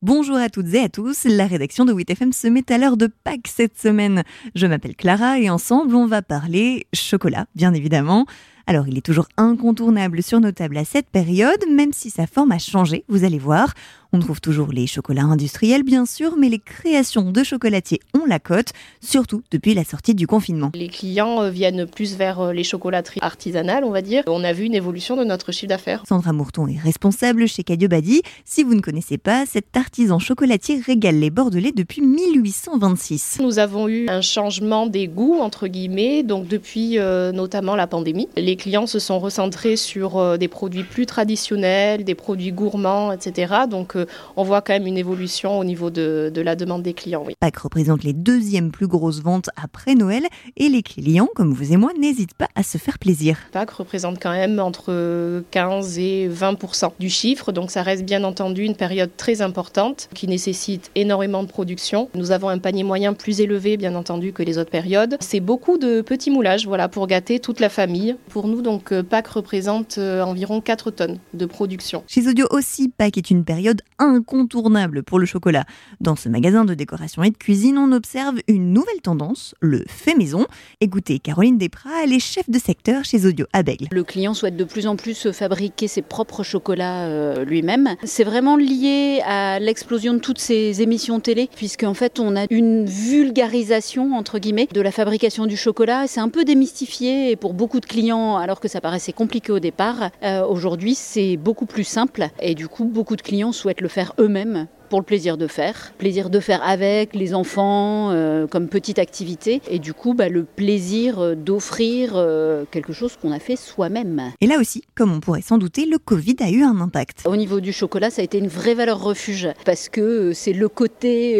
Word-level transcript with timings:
Bonjour 0.00 0.36
à 0.36 0.48
toutes 0.48 0.72
et 0.74 0.84
à 0.84 0.88
tous, 0.88 1.24
la 1.24 1.48
rédaction 1.48 1.84
de 1.84 1.92
WITFM 1.92 2.32
se 2.32 2.46
met 2.46 2.70
à 2.70 2.78
l'heure 2.78 2.96
de 2.96 3.08
Pâques 3.08 3.48
cette 3.48 3.76
semaine. 3.76 4.22
Je 4.54 4.68
m'appelle 4.68 4.94
Clara 4.94 5.40
et 5.40 5.50
ensemble 5.50 5.96
on 5.96 6.06
va 6.06 6.22
parler 6.22 6.86
chocolat, 6.92 7.46
bien 7.56 7.74
évidemment. 7.74 8.24
Alors 8.68 8.86
il 8.86 8.96
est 8.96 9.04
toujours 9.04 9.26
incontournable 9.36 10.22
sur 10.22 10.38
nos 10.38 10.52
tables 10.52 10.76
à 10.76 10.84
cette 10.84 11.08
période, 11.10 11.64
même 11.68 11.92
si 11.92 12.10
sa 12.10 12.28
forme 12.28 12.52
a 12.52 12.60
changé, 12.60 13.04
vous 13.08 13.24
allez 13.24 13.40
voir. 13.40 13.74
On 14.10 14.20
trouve 14.20 14.40
toujours 14.40 14.72
les 14.72 14.86
chocolats 14.86 15.24
industriels, 15.24 15.82
bien 15.82 16.06
sûr, 16.06 16.36
mais 16.38 16.48
les 16.48 16.58
créations 16.58 17.30
de 17.30 17.44
chocolatiers 17.44 18.00
ont 18.14 18.24
la 18.24 18.38
cote, 18.38 18.72
surtout 19.02 19.42
depuis 19.50 19.74
la 19.74 19.84
sortie 19.84 20.14
du 20.14 20.26
confinement. 20.26 20.70
Les 20.74 20.88
clients 20.88 21.42
euh, 21.42 21.50
viennent 21.50 21.86
plus 21.86 22.16
vers 22.16 22.40
euh, 22.40 22.52
les 22.54 22.64
chocolateries 22.64 23.20
artisanales, 23.20 23.84
on 23.84 23.90
va 23.90 24.00
dire. 24.00 24.22
On 24.26 24.44
a 24.44 24.54
vu 24.54 24.64
une 24.64 24.74
évolution 24.74 25.14
de 25.14 25.24
notre 25.24 25.52
chiffre 25.52 25.68
d'affaires. 25.68 26.04
Sandra 26.08 26.32
Mourton 26.32 26.68
est 26.68 26.78
responsable 26.78 27.46
chez 27.46 27.64
Cadio 27.64 27.86
Badi. 27.86 28.22
Si 28.46 28.62
vous 28.62 28.74
ne 28.74 28.80
connaissez 28.80 29.18
pas, 29.18 29.44
cet 29.44 29.76
artisan 29.76 30.18
chocolatier 30.18 30.80
régale 30.80 31.16
les 31.16 31.28
Bordelais 31.28 31.72
depuis 31.72 32.00
1826. 32.00 33.40
Nous 33.42 33.58
avons 33.58 33.88
eu 33.88 34.08
un 34.08 34.22
changement 34.22 34.86
des 34.86 35.06
goûts, 35.06 35.38
entre 35.38 35.68
guillemets, 35.68 36.22
donc 36.22 36.48
depuis 36.48 36.98
euh, 36.98 37.30
notamment 37.30 37.76
la 37.76 37.86
pandémie. 37.86 38.30
Les 38.38 38.56
clients 38.56 38.86
se 38.86 39.00
sont 39.00 39.18
recentrés 39.18 39.76
sur 39.76 40.38
des 40.38 40.48
produits 40.48 40.84
plus 40.84 41.04
traditionnels, 41.04 42.04
des 42.04 42.14
produits 42.14 42.52
gourmands, 42.52 43.12
etc. 43.12 43.54
Donc 43.68 43.97
on 44.36 44.42
voit 44.42 44.62
quand 44.62 44.72
même 44.72 44.86
une 44.86 44.98
évolution 44.98 45.58
au 45.58 45.64
niveau 45.64 45.90
de, 45.90 46.32
la 46.34 46.56
demande 46.56 46.82
des 46.82 46.94
clients. 46.94 47.24
Oui. 47.26 47.34
Pâques 47.40 47.58
représente 47.58 48.04
les 48.04 48.12
deuxièmes 48.12 48.70
plus 48.70 48.86
grosses 48.86 49.22
ventes 49.22 49.50
après 49.60 49.94
Noël 49.94 50.24
et 50.56 50.68
les 50.68 50.82
clients, 50.82 51.28
comme 51.34 51.52
vous 51.52 51.72
et 51.72 51.76
moi, 51.76 51.90
n'hésitent 51.98 52.34
pas 52.34 52.48
à 52.54 52.62
se 52.62 52.78
faire 52.78 52.98
plaisir. 52.98 53.38
Pâques 53.52 53.70
représente 53.70 54.20
quand 54.20 54.32
même 54.32 54.60
entre 54.60 55.42
15 55.50 55.98
et 55.98 56.28
20 56.28 56.58
du 56.98 57.10
chiffre, 57.10 57.52
donc 57.52 57.70
ça 57.70 57.82
reste 57.82 58.04
bien 58.04 58.24
entendu 58.24 58.62
une 58.62 58.74
période 58.74 59.10
très 59.16 59.42
importante 59.42 60.08
qui 60.14 60.28
nécessite 60.28 60.90
énormément 60.94 61.42
de 61.42 61.48
production. 61.48 62.08
Nous 62.14 62.30
avons 62.30 62.48
un 62.48 62.58
panier 62.58 62.84
moyen 62.84 63.14
plus 63.14 63.40
élevé, 63.40 63.76
bien 63.76 63.94
entendu, 63.94 64.32
que 64.32 64.42
les 64.42 64.58
autres 64.58 64.70
périodes. 64.70 65.16
C'est 65.20 65.40
beaucoup 65.40 65.78
de 65.78 66.00
petits 66.00 66.30
moulages, 66.30 66.66
voilà, 66.66 66.88
pour 66.88 67.06
gâter 67.06 67.40
toute 67.40 67.60
la 67.60 67.68
famille. 67.68 68.16
Pour 68.28 68.48
nous, 68.48 68.62
donc, 68.62 68.92
Pâques 69.02 69.28
représente 69.28 69.98
euh, 69.98 70.22
environ 70.22 70.60
4 70.60 70.90
tonnes 70.90 71.18
de 71.34 71.46
production. 71.46 72.04
Chez 72.06 72.26
Audio 72.26 72.46
aussi, 72.50 72.88
Pâques 72.88 73.18
est 73.18 73.30
une 73.30 73.44
période 73.44 73.82
incontournable 73.98 75.02
pour 75.02 75.18
le 75.18 75.26
chocolat. 75.26 75.64
Dans 76.00 76.16
ce 76.16 76.28
magasin 76.28 76.64
de 76.64 76.74
décoration 76.74 77.22
et 77.22 77.30
de 77.30 77.36
cuisine, 77.36 77.78
on 77.78 77.92
observe 77.92 78.36
une 78.48 78.72
nouvelle 78.72 79.00
tendance, 79.02 79.54
le 79.60 79.84
fait 79.88 80.14
maison. 80.14 80.46
Écoutez, 80.80 81.18
Caroline 81.18 81.58
Desprats, 81.58 82.04
elle 82.04 82.12
est 82.12 82.20
chef 82.20 82.48
de 82.48 82.58
secteur 82.58 83.04
chez 83.04 83.26
Audio 83.26 83.46
à 83.52 83.62
Le 83.90 84.04
client 84.04 84.34
souhaite 84.34 84.56
de 84.56 84.64
plus 84.64 84.86
en 84.86 84.96
plus 84.96 85.30
fabriquer 85.32 85.88
ses 85.88 86.02
propres 86.02 86.42
chocolats 86.42 87.06
euh, 87.06 87.44
lui-même. 87.44 87.96
C'est 88.04 88.24
vraiment 88.24 88.56
lié 88.56 89.20
à 89.24 89.58
l'explosion 89.58 90.14
de 90.14 90.18
toutes 90.18 90.38
ces 90.38 90.80
émissions 90.82 91.20
télé, 91.20 91.48
puisque 91.54 91.84
en 91.84 91.94
fait 91.94 92.20
on 92.20 92.36
a 92.36 92.46
une 92.50 92.84
vulgarisation 92.84 94.14
entre 94.14 94.38
guillemets 94.38 94.68
de 94.72 94.80
la 94.80 94.90
fabrication 94.90 95.46
du 95.46 95.56
chocolat. 95.56 96.06
C'est 96.06 96.20
un 96.20 96.28
peu 96.28 96.44
démystifié 96.44 97.36
pour 97.36 97.54
beaucoup 97.54 97.80
de 97.80 97.86
clients, 97.86 98.36
alors 98.36 98.60
que 98.60 98.68
ça 98.68 98.80
paraissait 98.80 99.12
compliqué 99.12 99.52
au 99.52 99.58
départ. 99.58 100.10
Euh, 100.22 100.44
aujourd'hui, 100.46 100.94
c'est 100.94 101.36
beaucoup 101.36 101.66
plus 101.66 101.84
simple 101.84 102.28
et 102.40 102.54
du 102.54 102.68
coup, 102.68 102.84
beaucoup 102.84 103.16
de 103.16 103.22
clients 103.22 103.52
souhaitent 103.52 103.80
le 103.80 103.87
faire 103.88 104.12
eux-mêmes 104.18 104.66
pour 104.88 105.00
le 105.00 105.04
plaisir 105.04 105.36
de 105.36 105.46
faire, 105.46 105.92
plaisir 105.98 106.30
de 106.30 106.40
faire 106.40 106.62
avec 106.62 107.14
les 107.14 107.34
enfants 107.34 108.10
euh, 108.10 108.46
comme 108.46 108.68
petite 108.68 108.98
activité 108.98 109.60
et 109.70 109.78
du 109.78 109.92
coup 109.92 110.14
bah, 110.14 110.28
le 110.28 110.44
plaisir 110.44 111.18
euh, 111.18 111.34
d'offrir 111.34 112.12
euh, 112.14 112.64
quelque 112.70 112.92
chose 112.92 113.16
qu'on 113.20 113.32
a 113.32 113.38
fait 113.38 113.56
soi-même. 113.56 114.32
Et 114.40 114.46
là 114.46 114.58
aussi, 114.58 114.82
comme 114.94 115.12
on 115.12 115.20
pourrait 115.20 115.42
s'en 115.42 115.58
douter, 115.58 115.86
le 115.86 115.98
Covid 115.98 116.36
a 116.40 116.50
eu 116.50 116.62
un 116.62 116.80
impact. 116.80 117.24
Au 117.26 117.36
niveau 117.36 117.60
du 117.60 117.72
chocolat, 117.72 118.10
ça 118.10 118.22
a 118.22 118.24
été 118.24 118.38
une 118.38 118.48
vraie 118.48 118.74
valeur 118.74 119.02
refuge 119.02 119.48
parce 119.64 119.88
que 119.88 120.32
c'est 120.32 120.52
le 120.52 120.68
côté 120.68 121.36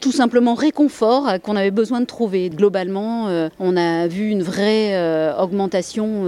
tout 0.00 0.12
simplement 0.12 0.54
réconfort 0.54 1.40
qu'on 1.42 1.56
avait 1.56 1.70
besoin 1.70 2.00
de 2.00 2.06
trouver. 2.06 2.50
Globalement, 2.50 3.48
on 3.58 3.76
a 3.76 4.06
vu 4.06 4.28
une 4.28 4.42
vraie 4.42 5.34
augmentation 5.38 6.24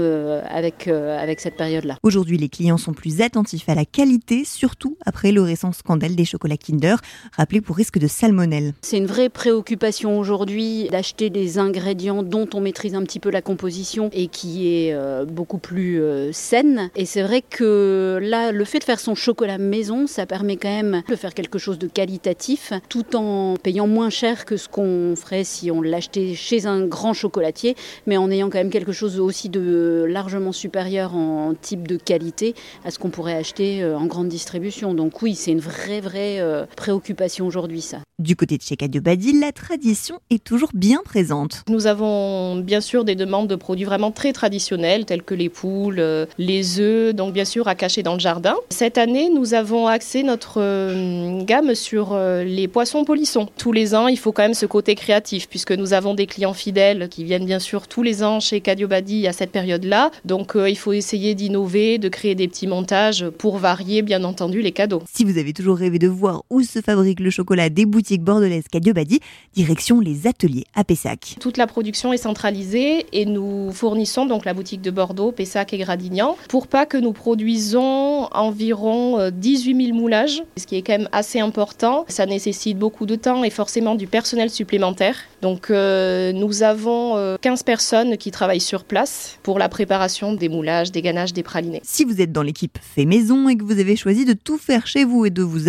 avec, 0.49 0.89
avec 0.89 1.41
cette 1.41 1.56
période-là. 1.56 1.97
Aujourd'hui, 2.03 2.39
les 2.39 2.49
clients 2.49 2.78
sont 2.78 2.93
plus 2.93 3.21
attentifs 3.21 3.69
à 3.69 3.75
la 3.75 3.84
qualité, 3.84 4.45
surtout 4.45 4.97
après 5.06 5.33
le 5.33 5.43
récent 5.43 5.72
scandale 5.72 6.16
des 6.19 6.25
chocolats 6.25 6.56
Kinder, 6.56 6.97
rappelés 7.37 7.61
pour 7.61 7.77
risque 7.77 7.99
de 7.99 8.09
salmonelle. 8.09 8.75
C'est 8.83 8.99
une 8.99 9.06
vraie 9.06 9.29
préoccupation 9.29 10.19
aujourd'hui 10.19 10.89
d'acheter 10.91 11.31
des 11.31 11.59
ingrédients 11.59 12.25
dont 12.25 12.49
on 12.55 12.61
maîtrise 12.61 12.97
un 12.97 13.05
petit 13.05 13.21
peu 13.21 13.31
la 13.31 13.41
composition 13.41 14.11
et 14.12 14.27
qui 14.27 14.67
est 14.69 14.93
euh, 14.93 15.25
beaucoup 15.25 15.59
plus 15.59 16.03
euh, 16.03 16.33
saine. 16.33 16.91
Et 16.97 17.07
c'est 17.07 17.23
vrai 17.23 17.41
que 17.41 18.19
là, 18.21 18.51
le 18.51 18.65
fait 18.65 18.81
de 18.81 18.84
faire 18.84 18.99
son 18.99 19.15
chocolat 19.15 19.59
maison, 19.59 20.09
ça 20.09 20.27
permet 20.27 20.57
quand 20.57 20.69
même 20.75 21.03
de 21.09 21.15
faire 21.15 21.34
quelque 21.34 21.59
chose 21.59 21.78
de 21.78 21.87
qualitatif 21.87 22.73
tout 22.89 23.15
en 23.15 23.55
payant 23.57 23.87
moins 23.87 24.11
cher 24.11 24.45
que 24.45 24.57
ce 24.57 24.69
qu'on 24.69 25.15
ferait 25.15 25.45
si 25.45 25.71
on 25.71 25.83
l'achetait 25.83 26.34
chez 26.34 26.67
un 26.67 26.84
grand 26.84 27.15
chocolatier, 27.15 27.77
mais 28.07 28.17
en 28.17 28.28
ayant 28.28 28.51
quand 28.51 28.59
même 28.59 28.71
quelque 28.71 28.93
chose 28.93 29.21
aussi 29.21 29.49
de 29.51 30.05
largement 30.09 30.53
supérieur 30.53 31.15
en 31.15 31.55
type 31.55 31.87
de 31.87 31.97
qualité 31.97 32.57
à 32.84 32.91
ce 32.91 32.99
qu'on 32.99 33.11
pourrait 33.11 33.34
acheter 33.34 33.84
euh, 33.84 33.97
en 33.97 34.07
grande 34.07 34.28
distribution. 34.28 34.95
Donc 34.95 35.23
oui, 35.23 35.37
c'est 35.37 35.53
une 35.53 35.61
vraie 35.61 36.01
vraie 36.01 36.08
euh, 36.17 36.67
préoccupation 36.77 37.47
aujourd'hui, 37.47 37.81
ça. 37.81 37.99
Du 38.19 38.35
côté 38.35 38.57
de 38.57 38.63
chez 38.63 38.77
Cadio 38.77 39.01
Badi, 39.01 39.39
la 39.39 39.53
tradition 39.53 40.19
est 40.31 40.43
toujours 40.43 40.71
bien 40.75 41.01
présente. 41.05 41.63
Nous 41.69 41.87
avons 41.87 42.57
bien 42.57 42.81
sûr 42.81 43.05
des 43.05 43.15
demandes 43.15 43.49
de 43.49 43.55
produits 43.55 43.85
vraiment 43.85 44.11
très 44.11 44.33
traditionnels, 44.33 45.05
tels 45.05 45.23
que 45.23 45.35
les 45.35 45.49
poules, 45.49 46.01
euh, 46.01 46.27
les 46.37 46.81
œufs, 46.81 47.15
donc 47.15 47.33
bien 47.33 47.45
sûr 47.45 47.69
à 47.69 47.75
cacher 47.75 48.03
dans 48.03 48.15
le 48.15 48.21
jardin. 48.21 48.57
Cette 48.71 48.99
année, 48.99 49.31
nous 49.31 49.55
avons 49.55 49.87
axé 49.87 50.23
notre 50.23 50.61
euh, 50.61 51.43
gamme 51.45 51.75
sur 51.75 52.19
les 52.19 52.69
poissons 52.69 53.05
polissons. 53.05 53.49
Tous 53.57 53.73
les 53.73 53.95
ans, 53.95 54.09
il 54.09 54.19
faut 54.19 54.33
quand 54.33 54.43
même 54.43 54.55
ce 54.55 54.67
côté 54.67 54.95
créatif, 54.95 55.49
puisque 55.49 55.73
nous 55.73 55.93
avons 55.93 56.15
des 56.15 56.27
clients 56.27 56.55
fidèles 56.55 57.09
qui 57.09 57.25
viennent 57.25 57.47
bien 57.47 57.59
sûr 57.59 57.87
tous 57.87 58.03
les 58.03 58.23
ans 58.23 58.41
chez 58.41 58.61
Cadio 58.61 58.89
Badi 58.89 59.27
à 59.27 59.33
cette 59.33 59.53
période-là. 59.53 60.11
Donc 60.25 60.57
il 60.57 60.77
faut 60.77 60.93
essayer 60.93 61.35
d'innover, 61.35 61.99
de 61.99 62.09
créer 62.09 62.35
des 62.35 62.49
petits 62.49 62.67
montages 62.67 63.29
pour 63.39 63.59
varier 63.59 64.03
bien 64.03 64.25
entendu 64.25 64.61
les 64.61 64.73
cadeaux. 64.73 65.03
Si 65.13 65.25
vous 65.25 65.39
avez 65.39 65.53
toujours 65.53 65.77
rêvé 65.77 65.97
de 65.98 66.09
voir 66.09 66.44
où 66.50 66.62
se 66.62 66.81
fabrique 66.81 67.20
le 67.20 67.31
chocolat 67.31 67.69
des 67.69 67.86
boutiques 67.86 68.22
bordelaises 68.22 68.64
Badi, 68.72 69.20
direction 69.54 70.00
les 70.00 70.26
ateliers 70.26 70.64
à 70.75 70.84
Pessac. 70.84 71.36
Toute 71.41 71.56
la 71.56 71.66
production 71.66 72.12
est 72.12 72.19
centralisée 72.19 73.06
et 73.12 73.26
nous 73.26 73.70
fournissons 73.72 74.26
donc 74.26 74.44
la 74.44 74.54
boutique 74.54 74.81
de 74.81 74.91
Bordeaux, 74.91 75.32
Pessac 75.32 75.72
et 75.72 75.78
Gradignan 75.78 76.36
pour 76.48 76.66
pas 76.66 76.86
que 76.86 76.97
nous 76.97 77.12
produisons 77.12 78.28
environ 78.32 79.31
18 79.31 79.75
euh, 79.75 79.86
000 79.86 79.97
moulages, 79.97 80.42
ce 80.56 80.66
qui 80.66 80.76
est 80.76 80.82
quand 80.82 80.98
même 80.98 81.09
assez 81.12 81.41
important. 81.41 82.04
Ça 82.09 82.26
nécessite 82.26 82.78
beaucoup 82.78 83.06
de 83.06 83.16
temps 83.16 83.44
et 83.44 83.50
forcément 83.50 83.94
du 83.94 84.06
personnel 84.06 84.50
supplémentaire. 84.50 85.16
Donc 85.42 85.70
euh, 85.70 86.32
nous 86.32 86.62
avons 86.62 87.36
15 87.41 87.60
euh, 87.60 87.65
personnes 87.65 88.16
qui 88.16 88.30
travaillent 88.30 88.60
sur 88.60 88.84
place 88.84 89.38
pour 89.42 89.59
la 89.59 89.69
préparation 89.69 90.32
des 90.32 90.48
moulages, 90.48 90.92
des 90.92 91.03
ganaches, 91.03 91.32
des 91.32 91.42
pralinés. 91.42 91.80
Si 91.84 92.04
vous 92.04 92.20
êtes 92.20 92.32
dans 92.32 92.42
l'équipe 92.42 92.78
fait 92.80 93.04
maison 93.04 93.48
et 93.48 93.56
que 93.56 93.65
vous 93.65 93.78
avez 93.78 93.97
choisi 93.97 94.25
de 94.25 94.32
tout 94.32 94.59
faire 94.59 94.86
chez 94.86 95.04
vous 95.04 95.26
et 95.26 95.30
de 95.30 95.42
vous 95.42 95.69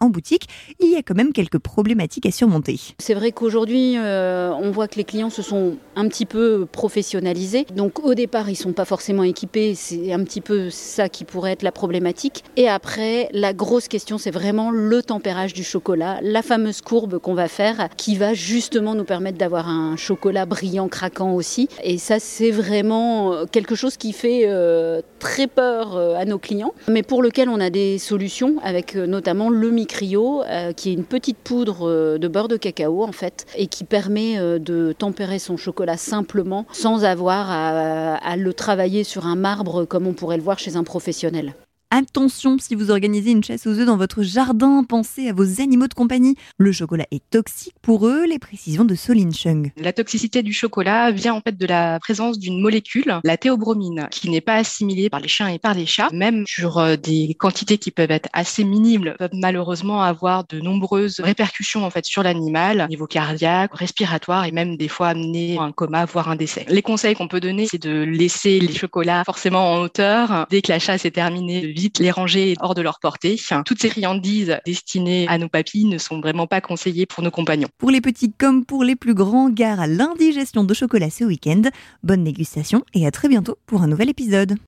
en 0.00 0.08
boutique, 0.08 0.48
il 0.80 0.90
y 0.90 0.96
a 0.96 1.02
quand 1.02 1.14
même 1.14 1.32
quelques 1.32 1.58
problématiques 1.58 2.26
à 2.26 2.30
surmonter. 2.30 2.78
C'est 2.98 3.14
vrai 3.14 3.32
qu'aujourd'hui, 3.32 3.96
euh, 3.96 4.50
on 4.52 4.70
voit 4.70 4.88
que 4.88 4.96
les 4.96 5.04
clients 5.04 5.30
se 5.30 5.42
sont 5.42 5.76
un 5.94 6.08
petit 6.08 6.26
peu 6.26 6.66
professionnalisés. 6.70 7.66
Donc 7.74 8.04
au 8.04 8.14
départ, 8.14 8.48
ils 8.50 8.56
sont 8.56 8.72
pas 8.72 8.84
forcément 8.84 9.22
équipés. 9.22 9.74
C'est 9.74 10.12
un 10.12 10.22
petit 10.24 10.40
peu 10.40 10.70
ça 10.70 11.08
qui 11.08 11.24
pourrait 11.24 11.52
être 11.52 11.62
la 11.62 11.72
problématique. 11.72 12.44
Et 12.56 12.68
après, 12.68 13.28
la 13.32 13.52
grosse 13.52 13.88
question, 13.88 14.18
c'est 14.18 14.30
vraiment 14.30 14.70
le 14.70 15.02
tempérage 15.02 15.52
du 15.52 15.64
chocolat, 15.64 16.18
la 16.22 16.42
fameuse 16.42 16.80
courbe 16.80 17.18
qu'on 17.18 17.34
va 17.34 17.48
faire, 17.48 17.88
qui 17.96 18.16
va 18.16 18.34
justement 18.34 18.94
nous 18.94 19.04
permettre 19.04 19.38
d'avoir 19.38 19.68
un 19.68 19.96
chocolat 19.96 20.46
brillant, 20.46 20.88
craquant 20.88 21.32
aussi. 21.34 21.68
Et 21.82 21.98
ça, 21.98 22.18
c'est 22.18 22.50
vraiment 22.50 23.32
euh, 23.32 23.44
quelque 23.46 23.74
chose 23.74 23.96
qui 23.96 24.12
fait 24.12 24.42
euh, 24.44 25.00
très 25.18 25.46
peur 25.46 25.96
à 25.96 26.24
nos 26.24 26.38
clients, 26.38 26.74
mais 26.88 27.02
pour 27.02 27.22
lequel 27.22 27.48
on 27.48 27.60
a 27.60 27.70
des 27.70 27.98
solutions 27.98 28.56
avec 28.62 28.94
notamment 28.94 29.45
le 29.50 29.70
micrio, 29.70 30.42
qui 30.76 30.90
est 30.90 30.94
une 30.94 31.04
petite 31.04 31.38
poudre 31.38 32.18
de 32.18 32.28
beurre 32.28 32.48
de 32.48 32.56
cacao 32.56 33.02
en 33.02 33.12
fait, 33.12 33.46
et 33.56 33.66
qui 33.66 33.84
permet 33.84 34.38
de 34.58 34.94
tempérer 34.96 35.38
son 35.38 35.56
chocolat 35.56 35.96
simplement 35.96 36.66
sans 36.72 37.04
avoir 37.04 37.50
à, 37.50 38.36
le 38.36 38.52
travailler 38.52 39.04
sur 39.04 39.26
un 39.26 39.36
marbre 39.36 39.84
comme 39.84 40.06
on 40.06 40.12
pourrait 40.12 40.36
le 40.36 40.42
voir 40.42 40.58
chez 40.58 40.76
un 40.76 40.84
professionnel. 40.84 41.54
Attention, 41.92 42.58
si 42.58 42.74
vous 42.74 42.90
organisez 42.90 43.30
une 43.30 43.44
chasse 43.44 43.64
aux 43.64 43.78
œufs 43.78 43.86
dans 43.86 43.96
votre 43.96 44.24
jardin, 44.24 44.82
pensez 44.82 45.28
à 45.28 45.32
vos 45.32 45.60
animaux 45.60 45.86
de 45.86 45.94
compagnie. 45.94 46.34
Le 46.58 46.72
chocolat 46.72 47.06
est 47.12 47.22
toxique 47.30 47.76
pour 47.80 48.08
eux, 48.08 48.24
les 48.26 48.40
précisions 48.40 48.84
de 48.84 48.96
Solin 48.96 49.30
Chung. 49.30 49.70
La 49.76 49.92
toxicité 49.92 50.42
du 50.42 50.52
chocolat 50.52 51.12
vient 51.12 51.34
en 51.34 51.40
fait 51.40 51.56
de 51.56 51.64
la 51.64 52.00
présence 52.00 52.40
d'une 52.40 52.60
molécule, 52.60 53.20
la 53.22 53.36
théobromine, 53.36 54.08
qui 54.10 54.28
n'est 54.30 54.40
pas 54.40 54.56
assimilée 54.56 55.08
par 55.10 55.20
les 55.20 55.28
chiens 55.28 55.46
et 55.46 55.60
par 55.60 55.74
les 55.74 55.86
chats. 55.86 56.08
Même 56.12 56.44
sur 56.48 56.78
euh, 56.78 56.96
des 56.96 57.36
quantités 57.38 57.78
qui 57.78 57.92
peuvent 57.92 58.10
être 58.10 58.28
assez 58.32 58.64
minimes, 58.64 59.14
peuvent 59.16 59.30
malheureusement 59.34 60.02
avoir 60.02 60.44
de 60.48 60.58
nombreuses 60.58 61.20
répercussions 61.20 61.84
en 61.84 61.90
fait 61.90 62.04
sur 62.04 62.24
l'animal, 62.24 62.88
niveau 62.90 63.06
cardiaque, 63.06 63.72
respiratoire 63.74 64.44
et 64.44 64.50
même 64.50 64.76
des 64.76 64.88
fois 64.88 65.08
amener 65.08 65.56
un 65.60 65.70
coma, 65.70 66.04
voire 66.04 66.28
un 66.30 66.36
décès. 66.36 66.66
Les 66.68 66.82
conseils 66.82 67.14
qu'on 67.14 67.28
peut 67.28 67.40
donner, 67.40 67.68
c'est 67.70 67.80
de 67.80 68.02
laisser 68.02 68.58
les 68.58 68.74
chocolats 68.74 69.22
forcément 69.24 69.72
en 69.72 69.82
hauteur 69.82 70.48
dès 70.50 70.62
que 70.62 70.72
la 70.72 70.80
chasse 70.80 71.04
est 71.04 71.12
terminée 71.12 71.75
vite 71.76 71.98
les 71.98 72.10
ranger 72.10 72.54
hors 72.60 72.74
de 72.74 72.82
leur 72.82 72.98
portée. 72.98 73.38
Toutes 73.64 73.80
ces 73.80 73.90
friandises 73.90 74.56
destinées 74.64 75.26
à 75.28 75.38
nos 75.38 75.48
papilles 75.48 75.84
ne 75.84 75.98
sont 75.98 76.20
vraiment 76.20 76.46
pas 76.46 76.60
conseillées 76.60 77.06
pour 77.06 77.22
nos 77.22 77.30
compagnons. 77.30 77.68
Pour 77.78 77.90
les 77.90 78.00
petits 78.00 78.32
comme 78.32 78.64
pour 78.64 78.82
les 78.82 78.96
plus 78.96 79.14
grands, 79.14 79.50
gare 79.50 79.80
à 79.80 79.86
l'indigestion 79.86 80.64
de 80.64 80.74
chocolat 80.74 81.10
ce 81.10 81.24
week-end. 81.24 81.62
Bonne 82.02 82.24
dégustation 82.24 82.82
et 82.94 83.06
à 83.06 83.10
très 83.10 83.28
bientôt 83.28 83.58
pour 83.66 83.82
un 83.82 83.88
nouvel 83.88 84.08
épisode. 84.08 84.56